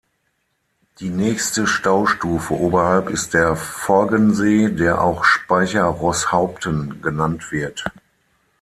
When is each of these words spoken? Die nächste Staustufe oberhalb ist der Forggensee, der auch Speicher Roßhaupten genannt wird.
Die 0.99 1.09
nächste 1.11 1.67
Staustufe 1.67 2.55
oberhalb 2.55 3.07
ist 3.11 3.35
der 3.35 3.55
Forggensee, 3.55 4.69
der 4.71 4.99
auch 4.99 5.23
Speicher 5.23 5.83
Roßhaupten 5.83 7.03
genannt 7.03 7.51
wird. 7.51 7.83